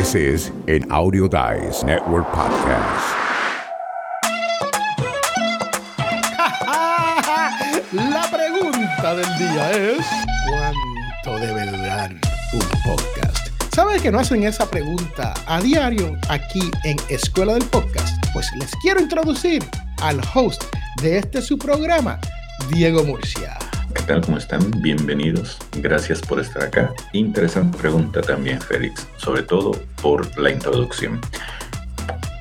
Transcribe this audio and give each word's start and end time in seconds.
This 0.00 0.14
is 0.14 0.48
an 0.66 0.90
Audio 0.90 1.28
Dice 1.28 1.84
Network 1.84 2.24
podcast. 2.32 3.04
La 7.92 8.24
pregunta 8.32 9.14
del 9.14 9.38
día 9.38 9.70
es: 9.72 10.06
¿Cuánto 10.48 11.38
debe 11.44 11.66
durar 11.66 12.12
un 12.54 12.66
podcast? 12.82 13.48
¿Sabes 13.74 14.00
que 14.00 14.10
no 14.10 14.20
hacen 14.20 14.42
esa 14.44 14.70
pregunta 14.70 15.34
a 15.46 15.60
diario 15.60 16.16
aquí 16.30 16.70
en 16.84 16.96
Escuela 17.10 17.52
del 17.52 17.66
Podcast? 17.66 18.24
Pues 18.32 18.48
les 18.58 18.70
quiero 18.76 19.02
introducir 19.02 19.62
al 20.00 20.18
host 20.32 20.64
de 21.02 21.18
este 21.18 21.42
su 21.42 21.58
programa, 21.58 22.18
Diego 22.70 23.04
Murcia. 23.04 23.58
¿Qué 23.94 24.02
tal? 24.04 24.22
¿Cómo 24.22 24.38
están? 24.38 24.70
Bienvenidos. 24.80 25.58
Gracias 25.76 26.20
por 26.20 26.40
estar 26.40 26.62
acá. 26.62 26.94
Interesante 27.12 27.76
pregunta 27.76 28.22
también, 28.22 28.60
Félix, 28.60 29.06
sobre 29.18 29.42
todo 29.42 29.72
por 30.02 30.38
la 30.38 30.50
introducción. 30.50 31.20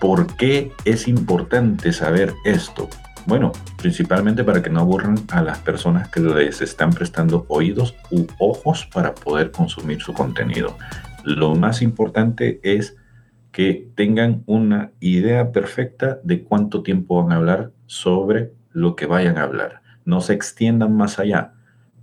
¿Por 0.00 0.36
qué 0.36 0.72
es 0.84 1.08
importante 1.08 1.92
saber 1.92 2.34
esto? 2.44 2.88
Bueno, 3.26 3.52
principalmente 3.76 4.44
para 4.44 4.62
que 4.62 4.70
no 4.70 4.80
aburran 4.80 5.18
a 5.30 5.42
las 5.42 5.58
personas 5.58 6.08
que 6.08 6.20
les 6.20 6.60
están 6.60 6.90
prestando 6.90 7.44
oídos 7.48 7.94
u 8.10 8.26
ojos 8.38 8.86
para 8.92 9.14
poder 9.14 9.50
consumir 9.50 10.00
su 10.00 10.12
contenido. 10.12 10.76
Lo 11.24 11.54
más 11.54 11.82
importante 11.82 12.60
es 12.62 12.96
que 13.50 13.88
tengan 13.94 14.42
una 14.46 14.92
idea 15.00 15.50
perfecta 15.50 16.20
de 16.22 16.44
cuánto 16.44 16.82
tiempo 16.82 17.22
van 17.22 17.32
a 17.32 17.36
hablar 17.36 17.72
sobre 17.86 18.52
lo 18.72 18.94
que 18.94 19.06
vayan 19.06 19.38
a 19.38 19.42
hablar 19.42 19.86
no 20.06 20.20
se 20.20 20.32
extiendan 20.32 20.96
más 20.96 21.18
allá, 21.18 21.52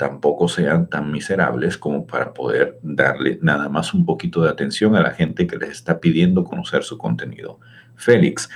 tampoco 0.04 0.50
sean 0.50 0.90
tan 0.90 1.14
miserables 1.14 1.78
como 1.78 2.06
para 2.06 2.34
poder 2.34 2.78
darle 2.84 3.40
nada 3.42 3.70
más 3.70 3.94
un 3.94 4.06
poquito 4.06 4.42
de 4.42 4.50
atención 4.50 4.98
a 4.98 5.02
la 5.02 5.12
gente 5.12 5.48
que 5.48 5.56
les 5.56 5.70
está 5.70 6.02
pidiendo 6.02 6.44
conocer 6.44 6.84
su 6.84 6.98
contenido. 6.98 7.62
Félix, 7.96 8.50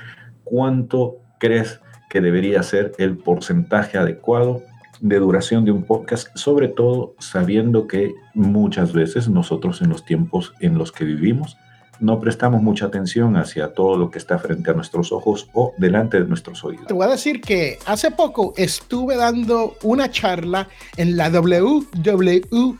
¿cuánto 0.44 1.20
crees 1.40 1.80
que 2.10 2.20
debería 2.20 2.62
ser 2.64 2.92
el 2.98 3.16
porcentaje 3.16 3.98
adecuado 3.98 4.62
de 5.00 5.20
duración 5.20 5.64
de 5.64 5.72
un 5.72 5.84
podcast, 5.84 6.36
sobre 6.36 6.68
todo 6.68 7.16
sabiendo 7.20 7.88
que 7.88 8.14
muchas 8.34 8.92
veces 8.92 9.30
nosotros 9.30 9.82
en 9.82 9.88
los 9.88 10.04
tiempos 10.04 10.54
en 10.60 10.78
los 10.78 10.92
que 10.92 11.06
vivimos 11.06 11.56
no 12.00 12.20
prestamos 12.20 12.62
mucha 12.62 12.86
atención 12.86 13.38
hacia 13.38 13.74
todo 13.74 13.98
lo 13.98 14.10
que 14.10 14.18
está 14.18 14.40
frente 14.40 14.72
a 14.72 14.74
nuestros 14.74 15.12
ojos 15.12 15.50
o 15.54 15.74
delante 15.78 16.20
de 16.20 16.28
nuestros 16.28 16.64
oídos. 16.64 16.88
Te 16.88 16.94
voy 16.94 17.06
a 17.06 17.10
decir 17.10 17.42
que 17.42 17.80
hace 17.86 18.12
poco 18.12 18.54
estuve 18.58 19.16
dando 19.16 19.76
una 19.84 20.10
charla 20.10 20.68
en 20.98 21.18
la 21.18 21.30
WWF 21.30 22.78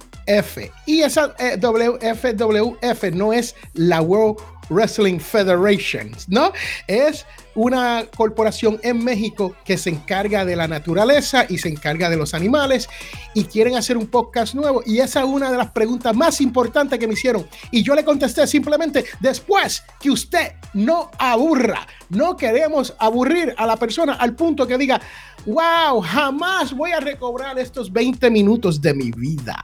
y 0.86 1.02
esa 1.02 1.36
eh, 1.40 1.58
WFWF 1.60 3.04
no 3.14 3.34
es 3.34 3.56
la 3.74 4.02
World 4.02 4.38
Wrestling 4.70 5.20
Federation, 5.20 6.12
¿no? 6.28 6.52
Es 6.88 7.26
una 7.58 8.06
corporación 8.16 8.80
en 8.84 9.04
México 9.04 9.56
que 9.66 9.80
se 9.80 9.90
encarga 9.90 10.46
de 10.46 10.56
la 10.56 10.68
naturaleza 10.68 11.46
y 11.50 11.58
se 11.58 11.70
encarga 11.70 12.08
de 12.08 12.16
los 12.16 12.36
animales 12.36 12.88
y 13.34 13.46
quieren 13.46 13.76
hacer 13.76 13.98
un 13.98 14.06
podcast 14.06 14.54
nuevo. 14.54 14.84
Y 14.86 15.00
esa 15.00 15.22
es 15.22 15.26
una 15.26 15.50
de 15.50 15.58
las 15.58 15.72
preguntas 15.72 16.16
más 16.16 16.40
importantes 16.40 17.00
que 17.00 17.08
me 17.08 17.14
hicieron. 17.14 17.48
Y 17.72 17.82
yo 17.82 17.96
le 17.96 18.06
contesté 18.06 18.46
simplemente, 18.46 19.06
después 19.20 19.84
que 20.00 20.12
usted 20.12 20.52
no 20.74 21.10
aburra, 21.18 21.88
no 22.10 22.38
queremos 22.38 22.94
aburrir 23.00 23.56
a 23.58 23.66
la 23.66 23.76
persona 23.76 24.14
al 24.14 24.36
punto 24.36 24.68
que 24.68 24.78
diga, 24.78 25.02
wow, 25.48 26.00
jamás 26.02 26.74
voy 26.76 26.92
a 26.92 27.00
recobrar 27.00 27.58
estos 27.58 27.92
20 27.92 28.30
minutos 28.30 28.80
de 28.80 28.94
mi 28.94 29.12
vida. 29.12 29.58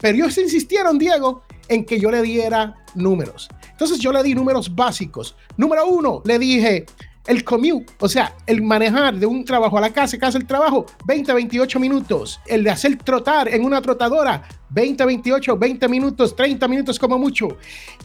Pero 0.00 0.16
ellos 0.16 0.38
insistieron, 0.38 0.98
Diego, 0.98 1.42
en 1.68 1.84
que 1.84 2.00
yo 2.00 2.10
le 2.10 2.22
diera 2.22 2.74
números. 2.94 3.48
Entonces 3.74 3.98
yo 3.98 4.12
le 4.12 4.22
di 4.22 4.34
números 4.34 4.72
básicos. 4.72 5.34
Número 5.56 5.84
uno, 5.86 6.22
le 6.24 6.38
dije 6.38 6.86
el 7.26 7.42
commute, 7.42 7.92
o 7.98 8.08
sea, 8.08 8.36
el 8.46 8.62
manejar 8.62 9.16
de 9.16 9.26
un 9.26 9.44
trabajo 9.44 9.78
a 9.78 9.80
la 9.80 9.92
casa, 9.92 10.16
casa 10.16 10.38
el 10.38 10.46
trabajo, 10.46 10.86
20, 11.06 11.32
28 11.32 11.80
minutos. 11.80 12.40
El 12.46 12.62
de 12.62 12.70
hacer 12.70 12.96
trotar 12.98 13.48
en 13.48 13.64
una 13.64 13.80
trotadora, 13.82 14.46
20, 14.70 15.04
28, 15.04 15.56
20 15.56 15.88
minutos, 15.88 16.36
30 16.36 16.68
minutos 16.68 16.98
como 16.98 17.18
mucho. 17.18 17.56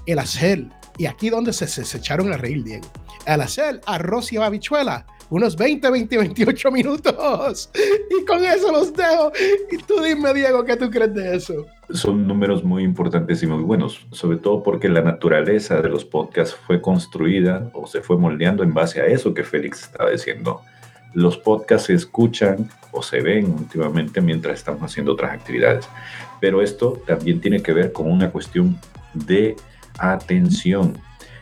El 0.06 0.20
hacer, 0.20 0.66
y 0.98 1.06
aquí 1.06 1.30
donde 1.30 1.54
se, 1.54 1.68
se, 1.68 1.98
echaron 1.98 2.32
a 2.34 2.38
reír, 2.38 2.64
Diego, 2.64 2.88
el 3.26 3.42
hacer 3.42 3.82
arroz 3.86 4.32
y 4.32 4.38
habichuela, 4.38 5.06
unos 5.30 5.56
20, 5.56 5.90
20, 5.90 6.18
28 6.18 6.72
minutos. 6.72 7.70
Y 8.10 8.26
con 8.26 8.44
eso 8.44 8.72
los 8.72 8.92
dejo. 8.94 9.32
Y 9.72 9.78
tú 9.78 10.02
dime, 10.02 10.34
Diego, 10.34 10.64
¿qué 10.64 10.76
tú 10.76 10.90
crees 10.90 11.14
de 11.14 11.36
eso? 11.36 11.66
Son 11.92 12.28
números 12.28 12.64
muy 12.64 12.84
importantes 12.84 13.42
y 13.42 13.48
muy 13.48 13.64
buenos, 13.64 14.06
sobre 14.12 14.38
todo 14.38 14.62
porque 14.62 14.90
la 14.90 15.02
naturaleza 15.02 15.82
de 15.82 15.90
los 15.90 16.06
podcasts 16.06 16.56
fue 16.56 16.82
construida 16.82 17.70
o 17.74 17.88
se 17.88 18.02
fue 18.02 18.18
moldeando 18.18 18.64
en 18.64 18.74
base 18.74 19.02
a 19.02 19.08
eso 19.08 19.34
que 19.34 19.44
Félix 19.44 19.84
estaba 19.84 20.12
diciendo. 20.12 20.62
Los 21.14 21.38
podcasts 21.38 21.88
se 21.88 21.96
escuchan 21.96 22.70
o 22.92 23.02
se 23.02 23.22
ven 23.22 23.52
últimamente 23.52 24.22
mientras 24.22 24.60
estamos 24.60 24.84
haciendo 24.84 25.14
otras 25.14 25.32
actividades. 25.32 25.90
Pero 26.40 26.62
esto 26.62 27.02
también 27.08 27.42
tiene 27.42 27.62
que 27.62 27.74
ver 27.74 27.92
con 27.92 28.10
una 28.10 28.30
cuestión 28.30 28.78
de 29.14 29.56
atención 29.98 30.98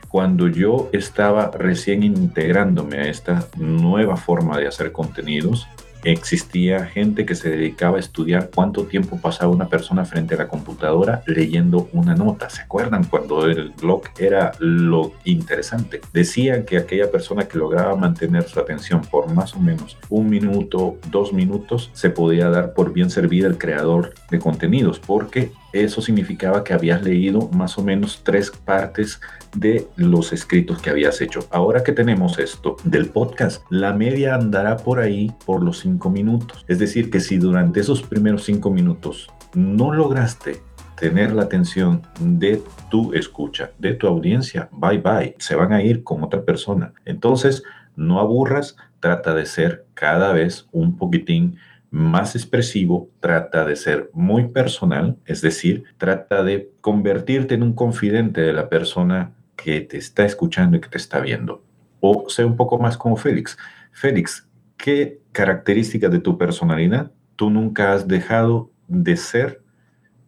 cuando 0.08 0.47
yo 0.47 0.90
estaba 0.94 1.52
recién 1.52 2.03
integrándome 2.03 2.97
a 2.97 3.09
esta 3.09 3.47
nueva 3.58 4.16
forma 4.16 4.58
de 4.58 4.68
hacer 4.68 4.91
contenidos, 4.91 5.68
existía 6.12 6.85
gente 6.85 7.25
que 7.25 7.35
se 7.35 7.50
dedicaba 7.50 7.97
a 7.97 8.00
estudiar 8.00 8.50
cuánto 8.53 8.85
tiempo 8.85 9.19
pasaba 9.19 9.51
una 9.51 9.68
persona 9.68 10.06
frente 10.06 10.35
a 10.35 10.38
la 10.38 10.47
computadora 10.47 11.22
leyendo 11.25 11.90
una 11.91 12.16
nota. 12.16 12.50
¿Se 12.50 12.62
acuerdan 12.62 13.03
cuando 13.03 13.45
el 13.45 13.72
blog 13.72 14.03
era 14.17 14.53
lo 14.59 15.13
interesante? 15.25 16.01
Decían 16.13 16.63
que 16.63 16.78
aquella 16.78 17.12
persona 17.12 17.47
que 17.47 17.57
lograba 17.57 17.96
mantener 17.96 18.44
su 18.44 18.59
atención 18.59 19.01
por 19.01 19.34
más 19.34 19.53
o 19.56 19.59
menos 19.59 19.97
un 20.09 20.29
minuto, 20.29 20.97
dos 21.12 21.34
minutos, 21.34 21.91
se 21.94 22.09
podía 22.09 22.50
dar 22.50 22.73
por 22.73 22.94
bien 22.94 23.09
servida 23.09 23.47
el 23.47 23.57
creador 23.57 24.13
de 24.31 24.40
contenidos, 24.40 25.00
porque 25.00 25.51
eso 25.73 26.01
significaba 26.01 26.63
que 26.63 26.73
habías 26.73 27.03
leído 27.03 27.50
más 27.50 27.78
o 27.78 27.83
menos 27.83 28.22
tres 28.23 28.51
partes 28.51 29.19
de 29.55 29.88
los 29.95 30.33
escritos 30.33 30.81
que 30.81 30.89
habías 30.89 31.22
hecho. 31.22 31.41
Ahora 31.51 31.83
que 31.83 31.91
tenemos 31.91 32.39
esto 32.39 32.78
del 32.83 33.07
podcast, 33.07 33.63
la 33.69 33.94
media 33.94 34.35
andará 34.35 34.78
por 34.78 35.00
ahí 35.00 35.31
por 35.45 35.63
los 35.63 35.79
cinco 35.79 36.09
minutos. 36.09 36.66
Es 36.67 36.79
decir, 36.79 37.09
que 37.09 37.19
si 37.19 37.38
durante 37.38 37.79
esos 37.79 38.01
primeros 38.03 38.44
cinco 38.44 38.69
minutos 38.69 39.29
no 39.53 39.94
lograste 39.94 40.61
tener 41.00 41.31
la 41.31 41.44
atención 41.44 42.01
de 42.19 42.61
tu 42.89 43.13
escucha, 43.13 43.72
de 43.78 43.94
tu 43.94 44.07
audiencia, 44.07 44.69
bye 44.72 44.97
bye, 44.97 45.35
se 45.38 45.55
van 45.55 45.73
a 45.73 45.84
ir 45.84 46.03
con 46.03 46.23
otra 46.23 46.44
persona. 46.44 46.94
Entonces, 47.05 47.63
no 47.95 48.19
aburras, 48.19 48.75
trata 48.99 49.34
de 49.34 49.45
ser 49.45 49.85
cada 49.94 50.31
vez 50.34 50.67
un 50.72 50.97
poquitín 50.97 51.57
más 51.90 52.36
expresivo, 52.36 53.09
trata 53.20 53.66
de 53.66 53.75
ser 53.75 54.09
muy 54.14 54.50
personal, 54.50 55.18
es 55.25 55.42
decir, 55.42 55.86
trata 55.98 56.44
de 56.44 56.72
convertirte 56.81 57.56
en 57.56 57.64
un 57.64 57.74
confidente 57.74 58.42
de 58.42 58.53
la 58.53 58.70
persona 58.70 59.36
que 59.56 59.81
te 59.81 59.97
está 59.97 60.26
escuchando 60.26 60.78
y 60.78 60.81
que 60.81 60.90
te 60.90 60.97
está 60.97 61.20
viendo. 61.20 61.64
O 62.00 62.30
sea 62.30 62.46
un 62.46 62.56
poco 62.56 62.78
más 62.78 62.97
como 62.97 63.16
Félix. 63.16 63.58
Félix, 63.92 64.47
¿qué 64.78 65.22
características 65.31 66.12
de 66.12 66.20
tu 66.20 66.38
personalidad 66.38 67.12
tú 67.36 67.50
nunca 67.50 67.94
has 67.94 68.08
dejado 68.08 68.72
de 68.88 69.18
ser 69.18 69.62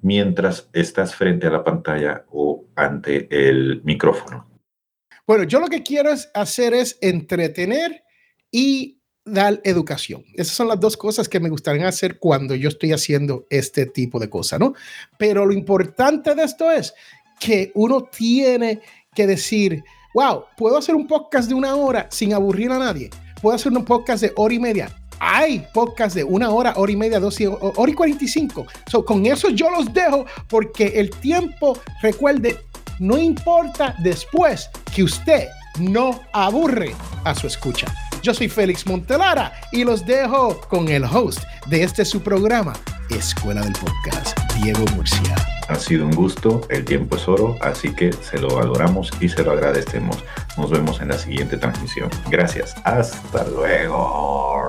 mientras 0.01 0.69
estás 0.73 1.15
frente 1.15 1.47
a 1.47 1.51
la 1.51 1.63
pantalla 1.63 2.25
o 2.31 2.65
ante 2.75 3.27
el 3.29 3.81
micrófono? 3.83 4.47
Bueno, 5.27 5.43
yo 5.43 5.59
lo 5.59 5.67
que 5.67 5.83
quiero 5.83 6.09
hacer 6.33 6.73
es 6.73 6.97
entretener 7.01 8.03
y 8.51 8.98
dar 9.31 9.61
educación. 9.63 10.23
Esas 10.33 10.55
son 10.55 10.67
las 10.67 10.79
dos 10.79 10.97
cosas 10.97 11.29
que 11.29 11.39
me 11.39 11.49
gustaría 11.49 11.87
hacer 11.87 12.19
cuando 12.19 12.55
yo 12.55 12.69
estoy 12.69 12.91
haciendo 12.91 13.45
este 13.49 13.85
tipo 13.85 14.19
de 14.19 14.29
cosas, 14.29 14.59
¿no? 14.59 14.73
Pero 15.17 15.45
lo 15.45 15.53
importante 15.53 16.35
de 16.35 16.43
esto 16.43 16.71
es 16.71 16.93
que 17.39 17.71
uno 17.75 18.03
tiene 18.03 18.81
que 19.15 19.27
decir, 19.27 19.83
wow, 20.13 20.43
puedo 20.57 20.77
hacer 20.77 20.95
un 20.95 21.07
podcast 21.07 21.47
de 21.47 21.55
una 21.55 21.75
hora 21.75 22.07
sin 22.11 22.33
aburrir 22.33 22.71
a 22.71 22.79
nadie. 22.79 23.09
Puedo 23.41 23.55
hacer 23.55 23.71
un 23.71 23.85
podcast 23.85 24.21
de 24.21 24.33
hora 24.35 24.53
y 24.53 24.59
media. 24.59 24.95
Hay 25.19 25.65
podcast 25.73 26.15
de 26.15 26.23
una 26.23 26.49
hora, 26.49 26.73
hora 26.77 26.91
y 26.91 26.95
media, 26.95 27.19
dos 27.19 27.39
y 27.41 27.45
hora 27.45 27.91
y 27.91 27.93
cuarenta 27.93 28.23
y 28.23 28.27
cinco. 28.27 28.65
con 29.05 29.25
eso 29.25 29.49
yo 29.49 29.69
los 29.69 29.93
dejo 29.93 30.25
porque 30.47 30.93
el 30.95 31.09
tiempo, 31.09 31.77
recuerde, 32.01 32.57
no 32.99 33.17
importa 33.17 33.95
después 33.99 34.69
que 34.93 35.03
usted 35.03 35.47
no 35.79 36.21
aburre 36.33 36.95
a 37.23 37.35
su 37.35 37.47
escucha. 37.47 37.87
Yo 38.21 38.33
soy 38.33 38.49
Félix 38.49 38.85
Montelara 38.85 39.53
y 39.71 39.83
los 39.83 40.05
dejo 40.05 40.59
con 40.67 40.89
el 40.89 41.03
host 41.05 41.43
de 41.67 41.83
este 41.83 42.03
su 42.03 42.21
programa, 42.21 42.73
Escuela 43.09 43.61
del 43.61 43.73
Podcast, 43.73 44.37
Diego 44.61 44.83
Murcia. 44.95 45.35
Ha 45.69 45.75
sido 45.75 46.05
un 46.05 46.11
gusto, 46.11 46.61
el 46.69 46.83
tiempo 46.83 47.15
es 47.15 47.27
oro, 47.27 47.55
así 47.61 47.93
que 47.93 48.11
se 48.11 48.39
lo 48.39 48.55
valoramos 48.55 49.11
y 49.21 49.29
se 49.29 49.43
lo 49.43 49.51
agradecemos. 49.51 50.17
Nos 50.57 50.71
vemos 50.71 50.99
en 50.99 51.09
la 51.09 51.17
siguiente 51.17 51.57
transmisión. 51.57 52.09
Gracias, 52.29 52.75
hasta 52.83 53.45
luego. 53.45 54.68